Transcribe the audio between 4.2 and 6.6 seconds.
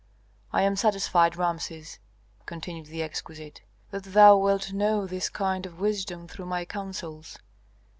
wilt know this kind of wisdom through